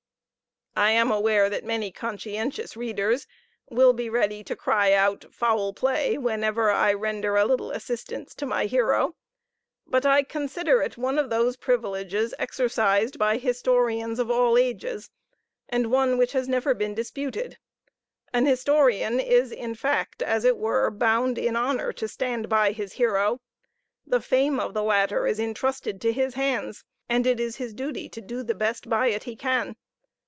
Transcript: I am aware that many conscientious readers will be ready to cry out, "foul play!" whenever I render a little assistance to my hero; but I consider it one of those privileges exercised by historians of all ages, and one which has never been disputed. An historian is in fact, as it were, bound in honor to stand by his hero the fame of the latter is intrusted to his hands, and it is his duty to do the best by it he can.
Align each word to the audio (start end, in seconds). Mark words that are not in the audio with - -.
I 0.73 0.91
am 0.91 1.11
aware 1.11 1.49
that 1.49 1.65
many 1.65 1.91
conscientious 1.91 2.77
readers 2.77 3.27
will 3.69 3.91
be 3.91 4.09
ready 4.09 4.41
to 4.45 4.55
cry 4.55 4.93
out, 4.93 5.25
"foul 5.29 5.73
play!" 5.73 6.17
whenever 6.17 6.71
I 6.71 6.93
render 6.93 7.35
a 7.35 7.43
little 7.43 7.71
assistance 7.71 8.33
to 8.35 8.45
my 8.45 8.67
hero; 8.67 9.15
but 9.85 10.05
I 10.05 10.23
consider 10.23 10.81
it 10.81 10.97
one 10.97 11.19
of 11.19 11.29
those 11.29 11.57
privileges 11.57 12.33
exercised 12.39 13.19
by 13.19 13.37
historians 13.37 14.17
of 14.17 14.31
all 14.31 14.57
ages, 14.57 15.09
and 15.67 15.91
one 15.91 16.17
which 16.17 16.31
has 16.31 16.47
never 16.47 16.73
been 16.73 16.95
disputed. 16.95 17.57
An 18.31 18.45
historian 18.45 19.19
is 19.19 19.51
in 19.51 19.75
fact, 19.75 20.21
as 20.23 20.45
it 20.45 20.55
were, 20.57 20.89
bound 20.89 21.37
in 21.37 21.57
honor 21.57 21.91
to 21.91 22.07
stand 22.07 22.47
by 22.47 22.71
his 22.71 22.93
hero 22.93 23.41
the 24.07 24.21
fame 24.21 24.57
of 24.57 24.73
the 24.73 24.83
latter 24.83 25.27
is 25.27 25.37
intrusted 25.37 25.99
to 25.99 26.13
his 26.13 26.35
hands, 26.35 26.85
and 27.09 27.27
it 27.27 27.41
is 27.41 27.57
his 27.57 27.73
duty 27.73 28.07
to 28.07 28.21
do 28.21 28.41
the 28.41 28.55
best 28.55 28.89
by 28.89 29.07
it 29.07 29.23
he 29.25 29.35
can. 29.35 29.75